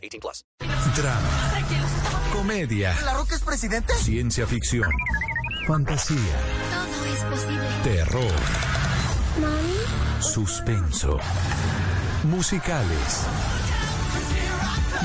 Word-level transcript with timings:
18 0.00 0.20
plus. 0.20 0.44
Drama. 0.96 1.28
Comedia. 2.32 2.96
¿La 3.04 3.14
Roca 3.14 3.34
es 3.34 3.42
presidente? 3.42 3.94
Ciencia 3.94 4.46
ficción. 4.46 4.90
Fantasía. 5.66 6.16
Todo 6.18 7.04
es 7.04 7.24
posible. 7.24 7.68
Terror. 7.84 8.32
Suspenso. 10.20 11.18
Musicales. 12.24 13.26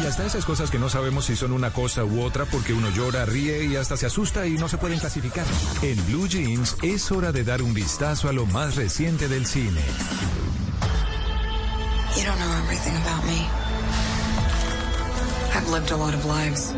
Y 0.01 0.05
hasta 0.05 0.25
esas 0.25 0.43
cosas 0.43 0.69
que 0.69 0.77
no 0.77 0.89
sabemos 0.89 1.25
si 1.25 1.35
son 1.35 1.53
una 1.53 1.71
cosa 1.71 2.03
u 2.03 2.21
otra 2.21 2.45
porque 2.45 2.73
uno 2.73 2.89
llora, 2.89 3.25
ríe 3.25 3.63
y 3.63 3.77
hasta 3.77 3.95
se 3.95 4.05
asusta 4.05 4.45
y 4.45 4.57
no 4.57 4.67
se 4.67 4.77
pueden 4.77 4.99
clasificar. 4.99 5.45
En 5.81 6.05
Blue 6.07 6.27
Jeans 6.27 6.75
es 6.81 7.11
hora 7.11 7.31
de 7.31 7.43
dar 7.43 7.61
un 7.61 7.73
vistazo 7.73 8.27
a 8.27 8.33
lo 8.33 8.45
más 8.45 8.75
reciente 8.75 9.29
del 9.29 9.45
cine. 9.45 9.81
You 12.17 12.23
don't 12.23 12.39
know 12.39 12.51
everything 12.63 12.95
about 12.97 13.25
me. 13.25 13.64
I've 15.55 15.69
lived 15.69 15.91
a 15.91 15.95
lot 15.95 16.13
of 16.13 16.25
lives. 16.25 16.73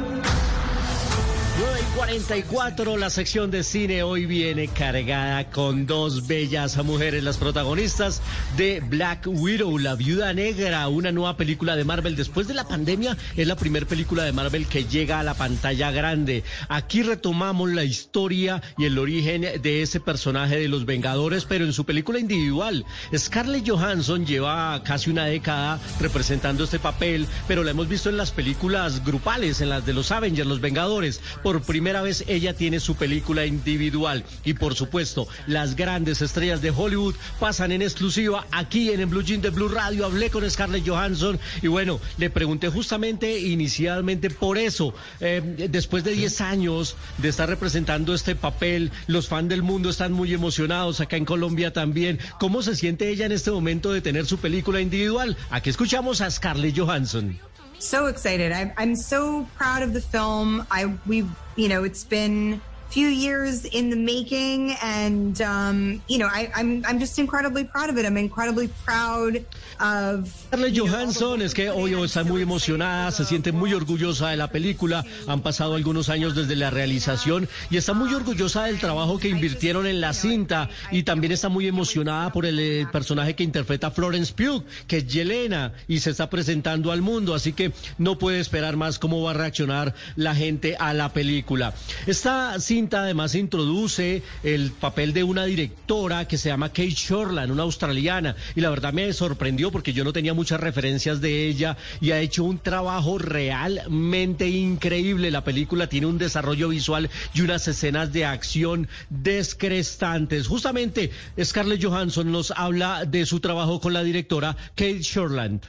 9 1.60 1.80
y 1.82 1.98
44, 1.98 2.98
la 2.98 3.10
sección 3.10 3.50
de 3.50 3.64
cine 3.64 4.04
hoy 4.04 4.28
viene 4.28 4.68
cargada 4.68 5.50
con 5.50 5.88
dos 5.88 6.28
bellas 6.28 6.78
mujeres, 6.86 7.24
las 7.24 7.38
protagonistas 7.38 8.22
de 8.58 8.80
Black 8.80 9.26
Widow, 9.26 9.80
La 9.80 9.96
Viuda 9.96 10.34
Negra, 10.34 10.88
una 10.88 11.12
nueva 11.12 11.36
película 11.36 11.76
de 11.76 11.84
Marvel. 11.84 12.16
Después 12.16 12.48
de 12.48 12.54
la 12.54 12.68
pandemia, 12.68 13.18
es 13.36 13.48
la 13.48 13.56
primera 13.56 13.88
película 13.88 14.24
de 14.24 14.34
Marvel 14.34 14.68
que 14.68 14.86
llega 14.86 15.20
a 15.20 15.24
la 15.24 15.34
pantalla 15.34 15.90
grande. 15.90 16.44
Aquí 16.70 17.02
retomamos 17.02 17.72
la 17.72 17.84
historia 17.84 18.62
y 18.78 18.86
el 18.86 19.00
origen 19.00 19.42
de 19.42 19.82
ese 19.82 20.00
personaje 20.00 20.60
de 20.60 20.68
los 20.68 20.86
Vengadores, 20.86 21.46
pero 21.46 21.66
en 21.66 21.74
su 21.74 21.86
película 21.86 22.20
individual. 22.20 22.86
Scarlett 23.16 23.68
Johansson 23.68 24.28
lleva 24.28 24.84
casi 24.84 25.10
una 25.10 25.26
década 25.26 25.80
representando 26.00 26.66
este 26.66 26.78
papel, 26.78 27.26
pero 27.48 27.64
la 27.64 27.72
hemos 27.72 27.88
visto 27.88 28.10
en 28.10 28.18
las 28.18 28.30
películas 28.30 29.04
grupales, 29.04 29.60
en 29.62 29.70
las 29.70 29.88
de 29.88 29.94
los 29.94 30.12
Avengers, 30.12 30.48
los 30.48 30.62
Vengadores 30.62 31.20
por 31.48 31.62
primera 31.62 32.02
vez 32.02 32.26
ella 32.28 32.54
tiene 32.54 32.82
su 32.82 32.96
película 32.96 33.46
individual. 33.46 34.26
Y 34.44 34.56
por 34.56 34.76
supuesto, 34.76 35.30
las 35.46 35.78
grandes 35.78 36.22
estrellas 36.22 36.62
de 36.62 36.72
Hollywood 36.72 37.16
pasan 37.40 37.72
en 37.72 37.82
exclusiva 37.82 38.46
aquí 38.52 38.92
en 38.92 39.00
el 39.00 39.06
Blue 39.06 39.24
Jean 39.24 39.40
de 39.40 39.50
Blue 39.50 39.70
Radio. 39.70 40.06
Hablé 40.06 40.30
con 40.30 40.52
Scarlett 40.52 40.86
Johansson 40.86 41.40
y 41.62 41.68
bueno, 41.68 42.02
le 42.18 42.30
pregunté 42.30 42.68
justamente 42.68 43.40
inicialmente 43.40 44.30
por 44.30 44.58
eso. 44.58 44.94
Eh, 45.22 45.70
después 45.70 46.04
de 46.04 46.12
10 46.12 46.42
años 46.42 46.98
de 47.18 47.30
estar 47.30 47.48
representando 47.48 48.14
este 48.14 48.36
papel, 48.36 48.92
los 49.08 49.30
fans 49.30 49.48
del 49.48 49.64
mundo 49.64 49.90
están 49.90 50.12
muy 50.12 50.34
emocionados, 50.34 51.00
acá 51.00 51.16
en 51.16 51.24
Colombia 51.24 51.72
también. 51.72 52.20
¿Cómo 52.42 52.62
se 52.62 52.76
siente 52.76 53.08
ella 53.10 53.26
en 53.26 53.32
este 53.32 53.52
momento 53.52 53.94
de 53.94 54.02
tener 54.02 54.26
su 54.26 54.38
película 54.38 54.82
individual? 54.82 55.38
Aquí 55.50 55.70
escuchamos 55.70 56.20
a 56.20 56.30
Scarlett 56.30 56.78
Johansson. 56.78 57.40
So 57.80 58.08
excited. 58.08 58.52
I, 58.52 58.74
I'm 58.78 58.96
so 58.96 59.48
proud 59.56 59.84
of 59.84 59.94
the 59.94 60.02
film. 60.02 60.66
I 60.72 60.94
we 61.06 61.26
you 61.56 61.68
know 61.70 61.84
it's 61.84 62.04
been 62.04 62.62
few 62.90 63.08
years 63.08 63.66
in 63.66 63.90
the 63.90 63.96
making 63.96 64.72
and 64.82 65.42
um, 65.42 66.02
you 66.08 66.18
know 66.18 66.28
I, 66.28 66.50
I'm 66.56 66.84
I'm 66.86 67.00
just 67.00 67.20
incredibly 67.20 67.64
proud 67.64 67.90
of 67.90 67.98
it. 67.98 68.06
I'm 68.06 68.18
incredibly 68.18 68.70
proud 68.86 69.44
of 69.80 70.28
Scarlett 70.48 70.78
Johansson 70.78 71.42
es 71.42 71.54
que 71.54 71.70
hoy 71.70 71.94
está 72.04 72.24
muy 72.24 72.42
emocionada, 72.42 73.12
se 73.12 73.26
siente 73.26 73.52
muy 73.52 73.74
orgullosa 73.74 74.30
de 74.30 74.38
la 74.38 74.50
película. 74.50 75.06
Han 75.28 75.42
pasado 75.42 75.76
algunos 75.76 76.10
años 76.10 76.36
desde 76.36 76.56
la 76.56 76.70
realización 76.70 77.48
y 77.70 77.78
está 77.78 77.94
muy 77.94 78.14
orgullosa 78.14 78.66
del 78.66 78.80
trabajo 78.80 79.20
que 79.20 79.30
invirtieron 79.30 79.86
en 79.86 80.02
la 80.02 80.14
cinta 80.14 80.70
y 80.92 81.04
también 81.04 81.34
está 81.34 81.50
muy 81.50 81.68
emocionada 81.68 82.32
por 82.32 82.46
el 82.46 82.60
eh, 82.60 82.88
personaje 82.92 83.36
que 83.36 83.44
interpreta 83.44 83.92
Florence 83.92 84.34
Pugh, 84.34 84.64
que 84.88 84.98
es 84.98 85.08
Yelena 85.08 85.74
y 85.88 86.00
se 86.00 86.12
está 86.12 86.30
presentando 86.30 86.92
al 86.92 87.02
mundo, 87.02 87.34
así 87.34 87.54
que 87.54 87.72
no 87.98 88.18
puede 88.18 88.40
esperar 88.40 88.78
más 88.78 89.00
cómo 89.00 89.22
va 89.22 89.32
a 89.32 89.34
reaccionar 89.34 89.94
la 90.16 90.36
gente 90.36 90.76
a 90.80 90.94
la 90.94 91.14
película. 91.14 91.74
Esta 92.06 92.60
cinta 92.78 93.02
además 93.02 93.34
introduce 93.34 94.22
el 94.44 94.70
papel 94.70 95.12
de 95.12 95.24
una 95.24 95.46
directora 95.46 96.28
que 96.28 96.38
se 96.38 96.50
llama 96.50 96.70
Kate 96.70 96.92
Shortland, 96.92 97.52
una 97.52 97.64
australiana, 97.64 98.36
y 98.56 98.62
la 98.62 98.70
verdad 98.70 98.94
me 98.94 99.12
sorprendió 99.14 99.72
porque 99.72 99.94
yo 99.94 100.04
no 100.04 100.14
tenía 100.14 100.36
muchas 100.36 100.60
referencias 100.60 101.20
de 101.20 101.48
ella 101.48 101.76
y 102.02 102.12
ha 102.12 102.20
hecho 102.20 102.44
un 102.44 102.60
trabajo 102.60 103.18
realmente 103.18 104.48
increíble. 104.48 105.32
La 105.32 105.44
película 105.44 105.90
tiene 105.90 106.06
un 106.06 106.20
desarrollo 106.20 106.70
visual 106.70 107.10
y 107.34 107.42
unas 107.42 107.68
escenas 107.68 108.14
de 108.14 108.26
acción 108.26 108.88
descrestantes. 109.10 110.46
Justamente 110.46 111.10
Scarlett 111.44 111.84
Johansson 111.84 112.32
nos 112.32 112.52
habla 112.52 113.06
de 113.06 113.26
su 113.26 113.40
trabajo 113.40 113.82
con 113.82 113.94
la 113.94 114.04
directora 114.04 114.56
Kate 114.76 115.02
Shortland. 115.02 115.62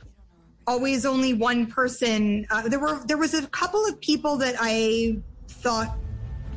always 0.66 1.06
only 1.06 1.32
one 1.32 1.64
person. 1.64 2.46
Uh, 2.50 2.68
there 2.68 2.78
were 2.78 3.00
there 3.06 3.16
was 3.16 3.32
a 3.32 3.46
couple 3.46 3.86
of 3.86 3.98
people 4.02 4.36
that 4.36 4.56
I 4.60 5.16
thought 5.48 5.96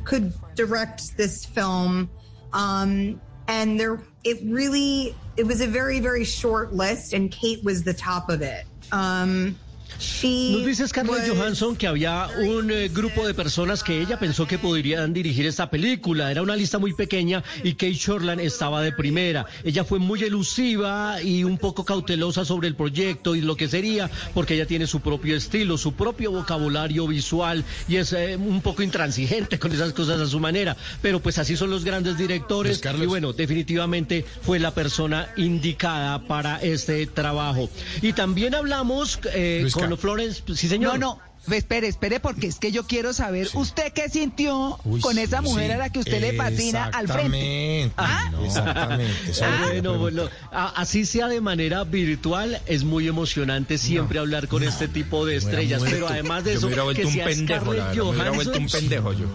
could 0.04 0.32
direct 0.54 1.16
this 1.16 1.44
film, 1.44 2.10
um, 2.52 3.20
and 3.48 3.78
there 3.78 4.00
it 4.24 4.38
really 4.44 5.14
it 5.36 5.46
was 5.46 5.60
a 5.60 5.66
very 5.66 6.00
very 6.00 6.24
short 6.24 6.72
list, 6.72 7.12
and 7.12 7.30
Kate 7.30 7.62
was 7.64 7.82
the 7.82 7.94
top 7.94 8.28
of 8.28 8.42
it. 8.42 8.64
Um, 8.92 9.58
Nos 9.98 10.66
dice 10.66 10.86
Scarlett 10.88 11.20
was- 11.20 11.28
Johansson 11.28 11.76
que 11.76 11.86
había 11.86 12.28
un 12.44 12.70
eh, 12.70 12.88
grupo 12.88 13.26
de 13.26 13.34
personas 13.34 13.82
que 13.82 14.00
ella 14.00 14.18
pensó 14.18 14.46
que 14.46 14.58
podrían 14.58 15.12
dirigir 15.12 15.46
esta 15.46 15.70
película. 15.70 16.30
Era 16.30 16.42
una 16.42 16.56
lista 16.56 16.78
muy 16.78 16.92
pequeña 16.94 17.42
y 17.62 17.72
Kate 17.74 17.94
Shortland 17.94 18.40
estaba 18.40 18.82
de 18.82 18.92
primera. 18.92 19.46
Ella 19.64 19.84
fue 19.84 19.98
muy 19.98 20.22
elusiva 20.22 21.20
y 21.22 21.44
un 21.44 21.58
poco 21.58 21.84
cautelosa 21.84 22.44
sobre 22.44 22.68
el 22.68 22.74
proyecto 22.74 23.34
y 23.34 23.40
lo 23.40 23.56
que 23.56 23.68
sería, 23.68 24.10
porque 24.34 24.54
ella 24.54 24.66
tiene 24.66 24.86
su 24.86 25.00
propio 25.00 25.36
estilo, 25.36 25.78
su 25.78 25.92
propio 25.94 26.30
vocabulario 26.32 27.06
visual 27.06 27.64
y 27.88 27.96
es 27.96 28.12
eh, 28.12 28.36
un 28.36 28.60
poco 28.62 28.82
intransigente 28.82 29.58
con 29.58 29.72
esas 29.72 29.92
cosas 29.92 30.20
a 30.20 30.26
su 30.26 30.40
manera. 30.40 30.76
Pero 31.00 31.20
pues 31.20 31.38
así 31.38 31.56
son 31.56 31.70
los 31.70 31.84
grandes 31.84 32.16
directores 32.18 32.80
y 33.04 33.06
bueno, 33.06 33.32
definitivamente 33.32 34.24
fue 34.42 34.58
la 34.58 34.72
persona 34.74 35.28
indicada 35.36 36.20
para 36.26 36.60
este 36.62 37.06
trabajo. 37.06 37.68
Y 38.00 38.12
también 38.12 38.54
hablamos 38.54 39.18
eh, 39.32 39.58
Luis 39.62 39.74
con 39.82 39.96
Ca- 39.96 39.96
Florence, 40.02 40.42
sí 40.54 40.68
señor. 40.68 40.98
No, 40.98 41.14
no. 41.16 41.32
Espere, 41.50 41.88
espere, 41.88 42.20
porque 42.20 42.46
es 42.46 42.60
que 42.60 42.70
yo 42.70 42.86
quiero 42.86 43.12
saber, 43.12 43.48
¿usted 43.54 43.92
qué 43.92 44.08
sintió 44.08 44.78
Uy, 44.84 45.00
con 45.00 45.18
esa 45.18 45.38
sí, 45.38 45.42
mujer 45.42 45.66
sí. 45.66 45.72
a 45.72 45.76
la 45.76 45.90
que 45.90 45.98
usted 45.98 46.20
le 46.20 46.34
patina 46.34 46.84
al 46.94 47.08
frente? 47.08 47.82
Exactamente, 47.82 47.94
¿Ah? 47.96 48.30
Exactamente. 48.44 49.32
Ah, 49.42 49.60
que 49.64 49.80
bueno, 49.80 49.98
bueno, 49.98 50.28
así 50.52 51.04
sea 51.04 51.26
de 51.26 51.40
manera 51.40 51.82
virtual, 51.82 52.60
es 52.66 52.84
muy 52.84 53.08
emocionante 53.08 53.76
siempre 53.78 54.20
hablar 54.20 54.46
con 54.46 54.62
este 54.62 54.86
tipo 54.86 55.26
de 55.26 55.34
estrellas. 55.34 55.82
Pero 55.84 56.06
además 56.06 56.44
de 56.44 56.52
yo 56.52 56.58
eso, 56.58 56.68
me 56.68 56.74
hubiera 56.74 56.82
que 56.82 57.02
vuelto 57.02 57.08
un 57.08 57.14
sea 57.14 57.24
pendejo, 57.24 57.72
la 57.72 57.82
Scarlett 57.82 57.82
verdad. 57.88 57.94
Me 58.04 58.10
hubiera 58.12 58.30
vuelto 58.30 58.58
un 58.58 58.68
pendejo 58.68 59.12
yo. 59.12 59.26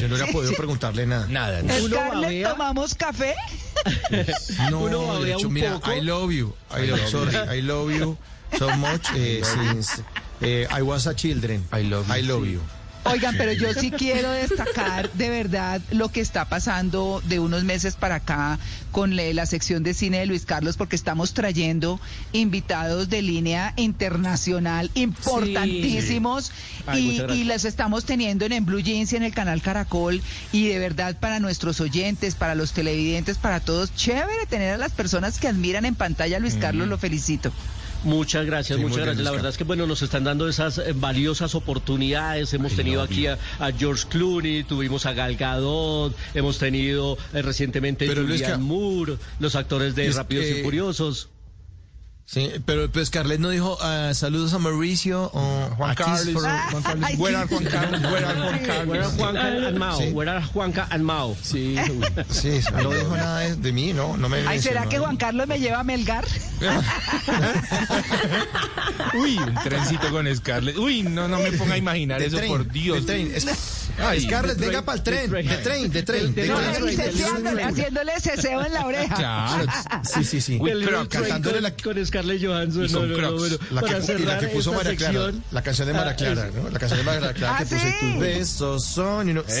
yo 0.00 0.08
no 0.08 0.14
hubiera 0.14 0.32
podido 0.32 0.52
preguntarle 0.54 1.06
nada. 1.06 1.26
Nada. 1.28 1.60
Scarlett. 1.78 2.48
¿tomamos 2.48 2.94
café? 2.94 3.34
No, 4.70 4.80
Uno 4.84 5.00
de 5.00 5.06
babea 5.06 5.36
hecho, 5.36 5.48
un 5.48 5.52
mira, 5.52 5.74
poco. 5.74 5.92
I 5.92 6.00
love 6.00 6.32
you. 6.32 6.54
I 6.74 6.86
love, 6.86 7.06
sorry, 7.10 7.36
I 7.58 7.60
love 7.60 7.90
you 7.92 8.16
so 8.56 8.70
much 8.76 9.10
eh, 9.14 9.42
since 9.42 10.02
eh, 10.40 10.66
I 10.70 10.82
was 10.82 11.06
a 11.06 11.14
children. 11.14 11.64
I 11.72 11.82
love 11.82 12.08
you, 12.08 12.14
I 12.14 12.22
love 12.22 12.44
sí. 12.44 12.52
you. 12.52 12.60
Oigan, 13.04 13.36
pero 13.36 13.52
yo 13.52 13.72
sí 13.72 13.90
quiero 13.98 14.30
destacar 14.30 15.10
de 15.12 15.30
verdad 15.30 15.80
lo 15.90 16.10
que 16.10 16.20
está 16.20 16.44
pasando 16.48 17.22
de 17.26 17.40
unos 17.40 17.64
meses 17.64 17.96
para 17.96 18.16
acá 18.16 18.58
con 18.92 19.16
la 19.16 19.46
sección 19.46 19.82
de 19.82 19.94
cine 19.94 20.18
de 20.18 20.26
Luis 20.26 20.44
Carlos, 20.44 20.76
porque 20.76 20.96
estamos 20.96 21.32
trayendo 21.32 22.00
invitados 22.32 23.08
de 23.08 23.22
línea 23.22 23.72
internacional 23.76 24.90
importantísimos 24.94 26.52
Ay, 26.86 27.24
y, 27.28 27.32
y 27.32 27.44
las 27.44 27.64
estamos 27.64 28.04
teniendo 28.04 28.44
en, 28.44 28.52
en 28.52 28.66
Blue 28.66 28.80
Jeans 28.80 29.12
y 29.12 29.16
en 29.16 29.22
el 29.22 29.32
canal 29.32 29.62
Caracol. 29.62 30.20
Y 30.52 30.68
de 30.68 30.78
verdad, 30.78 31.16
para 31.18 31.40
nuestros 31.40 31.80
oyentes, 31.80 32.34
para 32.34 32.54
los 32.54 32.72
televidentes, 32.72 33.38
para 33.38 33.60
todos, 33.60 33.94
chévere 33.94 34.46
tener 34.46 34.74
a 34.74 34.78
las 34.78 34.92
personas 34.92 35.38
que 35.38 35.48
admiran 35.48 35.84
en 35.84 35.94
pantalla 35.94 36.36
a 36.36 36.40
Luis 36.40 36.56
Carlos, 36.56 36.88
lo 36.88 36.98
felicito. 36.98 37.52
Muchas 38.04 38.46
gracias, 38.46 38.78
Sí, 38.78 38.82
muchas 38.82 38.96
bien, 38.96 39.06
gracias. 39.06 39.24
La 39.24 39.30
verdad 39.30 39.50
es 39.50 39.58
que 39.58 39.64
bueno, 39.64 39.86
nos 39.86 40.02
están 40.02 40.24
dando 40.24 40.48
esas 40.48 40.78
eh, 40.78 40.92
valiosas 40.94 41.54
oportunidades. 41.54 42.52
Hemos 42.54 42.72
Ay, 42.72 42.76
tenido 42.76 42.98
no, 42.98 43.04
aquí 43.04 43.26
a, 43.26 43.38
a 43.58 43.72
George 43.72 44.06
Clooney, 44.08 44.64
tuvimos 44.64 45.06
a 45.06 45.12
Gal 45.12 45.36
Gadot, 45.36 46.16
hemos 46.34 46.58
tenido 46.58 47.18
eh, 47.34 47.42
recientemente 47.42 48.06
Pero, 48.06 48.22
Luisca, 48.22 48.58
Moore, 48.58 49.16
los 49.38 49.54
actores 49.54 49.94
de 49.94 50.10
Rápidos 50.12 50.46
y 50.46 50.62
Furiosos. 50.62 51.28
Sí, 52.32 52.48
pero 52.64 52.88
pues 52.92 53.08
Scarlett 53.08 53.40
no 53.40 53.48
dijo 53.48 53.76
ah, 53.80 54.12
saludos 54.14 54.52
a 54.54 54.60
Mauricio 54.60 55.32
o 55.34 55.68
Juan 55.76 55.90
a 55.90 55.94
Kiss 55.96 56.06
Carlos. 56.06 56.32
for- 56.34 56.42
Juan 56.44 56.82
Carlos. 56.82 57.18
Juan 57.18 57.48
Carlos? 57.64 58.00
Where 58.12 58.24
are 58.24 58.38
Juan 58.38 58.60
Carlos? 58.64 59.12
Juanca 59.16 59.66
and 59.66 59.78
Mao? 59.78 59.98
Sí. 59.98 60.04
Where 60.12 60.30
are 60.30 60.46
Juanca 60.46 60.86
and 60.90 61.02
Mao? 61.04 61.36
Sí, 61.42 61.74
uy. 61.90 62.06
Sí, 62.30 62.60
no 62.72 62.90
dijo 62.90 63.16
nada 63.16 63.40
de, 63.40 63.56
de 63.56 63.72
mí, 63.72 63.92
no, 63.92 64.16
no 64.16 64.28
me 64.28 64.46
Ay, 64.46 64.62
¿será 64.62 64.88
que 64.88 65.00
Juan 65.00 65.16
Carlos 65.16 65.48
me 65.48 65.58
lleva 65.58 65.80
a 65.80 65.84
Melgar? 65.84 66.24
Uy, 69.14 69.36
un 69.38 69.54
trencito 69.64 70.08
con 70.10 70.32
Scarlett. 70.36 70.76
Uy, 70.78 71.02
no, 71.02 71.26
no 71.26 71.40
me 71.40 71.50
ponga 71.58 71.74
a 71.74 71.78
imaginar 71.78 72.20
De 72.20 72.26
eso, 72.26 72.38
por 72.46 72.70
Dios. 72.70 73.04
Ay, 74.02 74.20
Scarlett, 74.22 74.58
venga 74.58 74.82
tren, 74.82 74.84
para 74.84 74.96
el 74.96 75.02
tren, 75.62 75.90
de 75.90 76.02
tren. 76.02 76.34
de 76.34 76.48
tren, 76.48 77.60
haciéndole 77.64 78.20
ceseo 78.20 78.64
en 78.64 78.72
la 78.72 78.86
oreja. 78.86 79.14
Claro. 79.14 79.66
Sí, 80.04 80.24
sí, 80.24 80.40
sí. 80.40 80.60
Pero 80.62 81.08
cantándole 81.08 81.54
con, 81.54 81.62
la- 81.62 81.76
con 81.94 82.06
Scarlett 82.06 82.44
Johansson. 82.44 82.86
No, 82.92 82.98
con 83.00 83.20
no, 83.20 83.32
bueno, 83.34 83.56
La 83.70 83.82
que, 83.82 84.46
que 84.46 84.48
puso 84.48 84.72
María 84.72 84.96
Clara, 84.96 85.32
la 85.50 85.62
canción 85.62 85.88
de 85.88 85.94
María 85.94 86.12
ah, 86.12 86.16
Clara, 86.16 86.50
¿no? 86.54 86.70
La 86.70 86.78
canción 86.78 86.98
de 87.00 87.04
María 87.04 87.32
Clara 87.32 87.58
que 87.58 87.64
¿Ah, 87.64 87.66
puse 87.68 87.78
sí? 87.78 87.96
tus 88.00 88.18
besos 88.20 88.84
son 88.84 89.28
uno... 89.30 89.44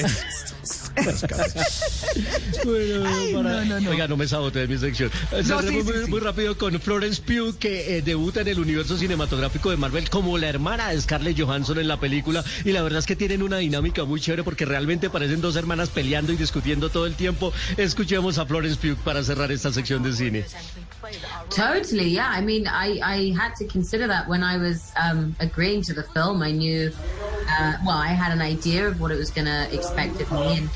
Bueno, 2.64 3.04
para- 3.42 3.64
no, 3.64 3.64
no, 3.64 3.80
no. 3.80 3.90
Oiga, 3.90 4.08
no 4.08 4.16
me 4.16 4.26
sabote 4.28 4.60
de 4.60 4.68
mi 4.68 4.78
sección. 4.78 5.10
Eh, 5.32 5.42
Cerremos 5.44 5.64
sí, 5.64 5.68
sí, 5.78 5.82
muy, 5.82 6.04
sí. 6.04 6.10
muy 6.10 6.20
rápido 6.20 6.56
con 6.58 6.78
Florence 6.80 7.22
Pugh, 7.22 7.56
que 7.58 7.96
eh, 7.98 8.02
debuta 8.02 8.40
en 8.42 8.48
el 8.48 8.58
universo 8.60 8.96
cinematográfico 8.96 9.70
de 9.70 9.76
Marvel 9.76 10.08
como 10.10 10.36
la 10.38 10.48
hermana 10.48 10.90
de 10.90 11.00
Scarlett 11.00 11.40
Johansson 11.40 11.78
en 11.78 11.88
la 11.88 11.98
película. 11.98 12.44
Y 12.64 12.72
la 12.72 12.82
verdad 12.82 12.98
es 13.00 13.06
que 13.06 13.16
tienen 13.16 13.42
una 13.42 13.58
dinámica 13.58 14.04
muy 14.04 14.20
chévere 14.20 14.29
porque 14.44 14.64
realmente 14.64 15.10
parecen 15.10 15.40
dos 15.40 15.56
hermanas 15.56 15.90
peleando 15.90 16.32
y 16.32 16.36
discutiendo 16.36 16.88
todo 16.88 17.06
el 17.06 17.14
tiempo. 17.14 17.52
Escuchemos 17.76 18.38
a 18.38 18.46
Florence 18.46 18.76
Pugh 18.76 18.96
para 19.02 19.22
cerrar 19.22 19.50
esta 19.52 19.72
sección 19.72 20.02
de 20.02 20.12
cine. 20.12 20.44
Totally, 21.54 22.10
yeah. 22.10 22.30
I 22.30 22.42
mean, 22.42 22.66
I, 22.66 23.00
I 23.02 23.34
had 23.36 23.54
to 23.56 23.66
consider 23.66 24.06
that 24.08 24.28
when 24.28 24.42
I 24.42 24.56
was 24.56 24.92
um, 24.96 25.34
agreeing 25.40 25.82
to 25.82 25.94
the 25.94 26.04
film. 26.14 26.42
I 26.42 26.52
knew, 26.52 26.92
uh, 27.48 27.72
well, 27.84 27.96
I 27.96 28.08
had 28.08 28.32
an 28.32 28.40
idea 28.40 28.86
of 28.86 29.00
what 29.00 29.10
it 29.10 29.18
was 29.18 29.30
going 29.30 29.46
to 29.46 29.68
expect 29.72 30.20
of 30.20 30.30
me, 30.32 30.58
and, 30.58 30.70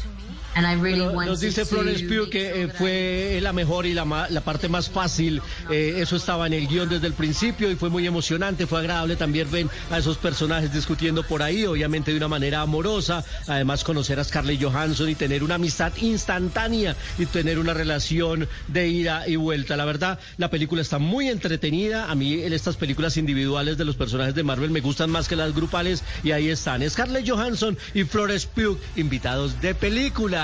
really 0.80 1.04
Nos 1.26 1.40
dice 1.40 1.64
Florence 1.64 2.04
Pugh 2.04 2.28
que 2.30 2.62
eh, 2.62 2.68
fue 2.68 3.38
la 3.42 3.52
mejor 3.52 3.86
y 3.86 3.94
la, 3.94 4.04
ma- 4.04 4.28
la 4.30 4.40
parte 4.40 4.68
más 4.68 4.88
fácil. 4.88 5.42
Eh, 5.70 5.96
eso 5.98 6.16
estaba 6.16 6.46
en 6.46 6.52
el 6.52 6.66
guion 6.68 6.88
desde 6.88 7.06
el 7.06 7.12
principio 7.14 7.70
y 7.70 7.76
fue 7.76 7.90
muy 7.90 8.06
emocionante, 8.06 8.66
fue 8.66 8.78
agradable 8.80 9.16
también 9.16 9.50
ver 9.50 9.66
a 9.90 9.98
esos 9.98 10.16
personajes 10.16 10.72
discutiendo 10.72 11.22
por 11.24 11.42
ahí, 11.42 11.64
obviamente 11.66 12.10
de 12.12 12.16
una 12.18 12.28
manera 12.28 12.60
amorosa. 12.60 13.24
Además, 13.48 13.84
conocer 13.84 14.18
a 14.20 14.24
Scarlett 14.24 14.62
Johansson 14.62 15.08
y 15.08 15.14
tener 15.14 15.42
una 15.42 15.56
amistad 15.56 15.92
instantánea 16.00 16.96
y 17.18 17.26
tener 17.26 17.58
una 17.58 17.74
relación 17.74 18.48
de 18.68 18.88
ida 18.88 19.26
y 19.28 19.36
vuelta. 19.36 19.76
La 19.76 19.84
verdad, 19.84 20.18
la 20.38 20.50
película 20.50 20.82
está 20.82 20.98
muy 20.98 21.28
entretenida. 21.28 22.10
A 22.10 22.14
mí, 22.14 22.34
estas 22.34 22.76
películas 22.76 23.16
individuales 23.16 23.76
de 23.76 23.84
los 23.84 23.96
personajes 23.96 24.34
de 24.34 24.42
Marvel 24.44 24.70
me 24.70 24.80
gustan 24.80 25.10
más 25.10 25.28
que 25.28 25.36
las 25.36 25.54
grupales 25.54 26.02
y 26.22 26.30
ahí 26.30 26.48
están 26.48 26.88
Scarlett 26.88 27.28
Johansson 27.28 27.76
y 27.94 28.04
Florence 28.04 28.46
Pugh, 28.54 28.78
invitados 28.96 29.60
de 29.60 29.74
película 29.74 30.43